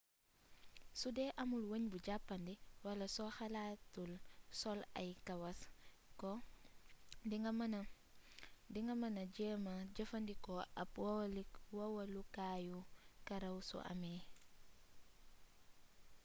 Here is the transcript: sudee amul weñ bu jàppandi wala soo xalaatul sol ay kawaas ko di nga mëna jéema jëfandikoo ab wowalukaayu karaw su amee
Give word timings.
sudee 0.99 1.31
amul 1.41 1.63
weñ 1.71 1.83
bu 1.91 1.97
jàppandi 2.07 2.53
wala 2.85 3.05
soo 3.15 3.29
xalaatul 3.37 4.11
sol 4.59 4.79
ay 4.99 5.09
kawaas 5.27 5.59
ko 6.21 6.31
di 8.71 8.85
nga 8.85 8.95
mëna 9.01 9.21
jéema 9.35 9.75
jëfandikoo 9.95 10.61
ab 10.81 10.89
wowalukaayu 11.75 12.79
karaw 13.27 13.55
su 13.69 13.77
amee 13.91 14.21